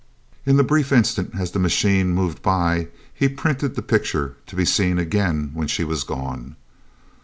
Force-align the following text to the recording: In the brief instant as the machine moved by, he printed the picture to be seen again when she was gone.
In 0.47 0.57
the 0.57 0.63
brief 0.63 0.91
instant 0.91 1.35
as 1.37 1.51
the 1.51 1.59
machine 1.59 2.11
moved 2.15 2.41
by, 2.41 2.87
he 3.13 3.29
printed 3.29 3.75
the 3.75 3.83
picture 3.83 4.35
to 4.47 4.55
be 4.55 4.65
seen 4.65 4.97
again 4.97 5.51
when 5.53 5.67
she 5.67 5.83
was 5.83 6.03
gone. 6.03 6.55